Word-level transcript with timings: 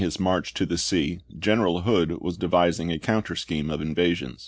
i 0.03 0.41
the 0.65 0.79
sea 0.79 1.21
General 1.37 1.81
Hood 1.83 2.19
was 2.23 2.35
devising 2.35 2.91
a 2.91 2.97
coun 2.97 3.21
ter 3.21 3.35
scheme 3.35 3.69
of 3.69 3.81
invasion. 3.81 4.37